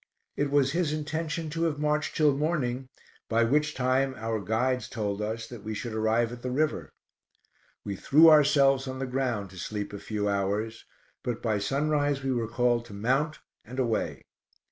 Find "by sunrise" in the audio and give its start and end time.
11.43-12.23